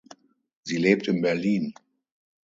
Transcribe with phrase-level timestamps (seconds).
[0.63, 1.75] Sie lebt in Berlin.